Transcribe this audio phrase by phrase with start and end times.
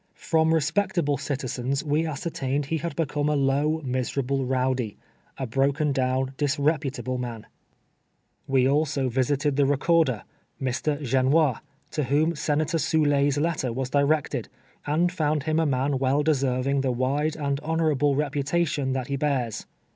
[0.17, 4.95] From respectable citiziMw we ascertained he had become a low, miserable row<ly—
[5.37, 7.45] a broken down, disreputable man.
[7.45, 8.93] THE EECOEDER OF NE"^ OIlLEANS.
[8.95, 10.23] 311 "We also visited the recorder,
[10.59, 11.03] Mr.
[11.05, 11.59] Genois,
[11.91, 14.49] to whom Senator Soule's letter was directed,
[14.87, 19.17] and found him a man well deserving the wide and honorable reputa tion that he
[19.17, 19.67] bears.